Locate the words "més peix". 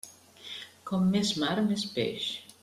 1.69-2.27